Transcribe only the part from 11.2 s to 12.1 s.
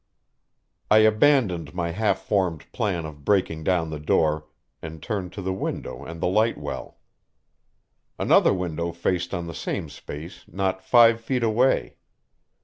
feet away.